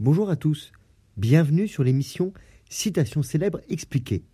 [0.00, 0.72] Bonjour à tous,
[1.16, 2.32] bienvenue sur l'émission
[2.68, 4.24] Citation célèbre expliquée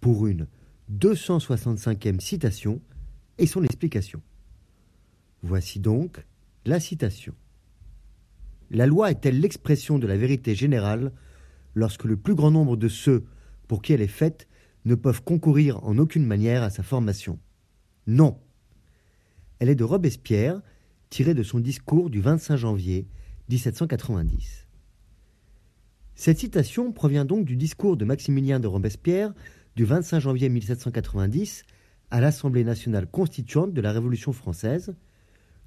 [0.00, 0.46] pour une
[0.90, 2.80] 265e citation
[3.36, 4.22] et son explication.
[5.42, 6.24] Voici donc
[6.64, 7.34] la citation.
[8.70, 11.12] La loi est-elle l'expression de la vérité générale
[11.74, 13.26] lorsque le plus grand nombre de ceux
[13.68, 14.48] pour qui elle est faite
[14.86, 17.38] ne peuvent concourir en aucune manière à sa formation?
[18.06, 18.40] Non.
[19.58, 20.62] Elle est de Robespierre,
[21.10, 23.06] tirée de son discours du 25 janvier
[23.50, 24.69] 1790.
[26.20, 29.32] Cette citation provient donc du discours de Maximilien de Robespierre
[29.74, 31.62] du 25 janvier 1790
[32.10, 34.94] à l'Assemblée nationale constituante de la Révolution française,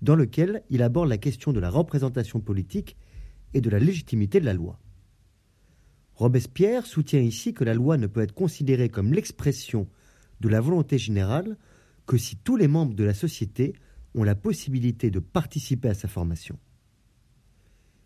[0.04, 2.98] dans lequel il aborde la question de la représentation politique
[3.56, 4.80] et de la légitimité de la loi.
[6.14, 9.88] Robespierre soutient ici que la loi ne peut être considérée comme l'expression
[10.40, 11.58] de la volonté générale
[12.06, 13.74] que si tous les membres de la société
[14.14, 16.60] ont la possibilité de participer à sa formation.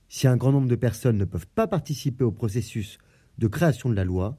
[0.09, 2.97] Si un grand nombre de personnes ne peuvent pas participer au processus
[3.37, 4.37] de création de la loi,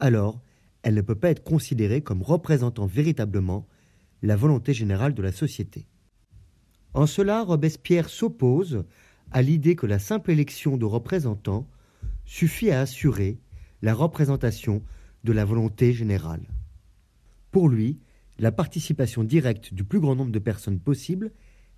[0.00, 0.40] alors
[0.82, 3.66] elle ne peut pas être considérée comme représentant véritablement
[4.22, 5.86] la volonté générale de la société.
[6.94, 8.84] En cela, Robespierre s'oppose
[9.30, 11.68] à l'idée que la simple élection de représentants
[12.24, 13.38] suffit à assurer
[13.82, 14.82] la représentation
[15.24, 16.48] de la volonté générale.
[17.50, 17.98] Pour lui,
[18.38, 21.32] la participation directe du plus grand nombre de personnes possible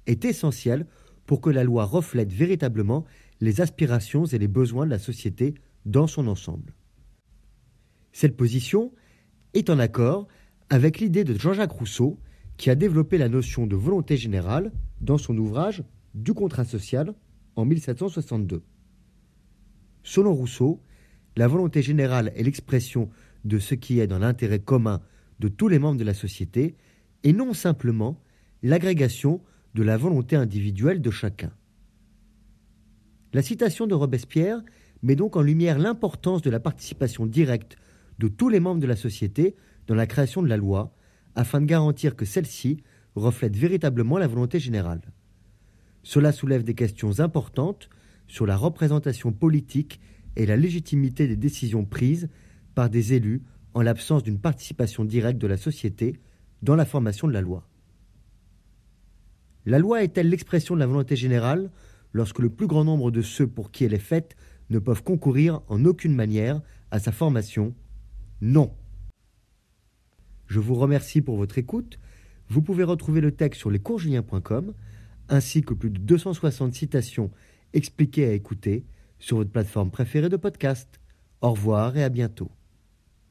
[0.06, 0.86] est essentielle
[1.28, 3.04] pour que la loi reflète véritablement
[3.42, 5.54] les aspirations et les besoins de la société
[5.84, 6.74] dans son ensemble.
[8.12, 8.92] Cette position
[9.52, 10.26] est en accord
[10.70, 12.18] avec l'idée de Jean-Jacques Rousseau
[12.56, 17.14] qui a développé la notion de volonté générale dans son ouvrage Du contrat social
[17.56, 18.62] en 1762.
[20.02, 20.80] Selon Rousseau,
[21.36, 23.10] la volonté générale est l'expression
[23.44, 25.02] de ce qui est dans l'intérêt commun
[25.40, 26.74] de tous les membres de la société
[27.22, 28.18] et non simplement
[28.62, 29.42] l'agrégation
[29.78, 31.52] de la volonté individuelle de chacun.
[33.32, 34.60] La citation de Robespierre
[35.04, 37.76] met donc en lumière l'importance de la participation directe
[38.18, 39.54] de tous les membres de la société
[39.86, 40.96] dans la création de la loi,
[41.36, 42.82] afin de garantir que celle-ci
[43.14, 45.12] reflète véritablement la volonté générale.
[46.02, 47.88] Cela soulève des questions importantes
[48.26, 50.00] sur la représentation politique
[50.34, 52.28] et la légitimité des décisions prises
[52.74, 53.42] par des élus
[53.74, 56.18] en l'absence d'une participation directe de la société
[56.62, 57.68] dans la formation de la loi.
[59.66, 61.70] La loi est-elle l'expression de la volonté générale
[62.12, 64.36] lorsque le plus grand nombre de ceux pour qui elle est faite
[64.70, 66.60] ne peuvent concourir en aucune manière
[66.90, 67.74] à sa formation?
[68.40, 68.72] Non.
[70.46, 71.98] Je vous remercie pour votre écoute.
[72.48, 74.72] Vous pouvez retrouver le texte sur lescoursjulien.com
[75.28, 77.30] ainsi que plus de 260 citations
[77.72, 78.86] expliquées à écouter
[79.18, 81.00] sur votre plateforme préférée de podcast.
[81.40, 82.50] Au revoir et à bientôt.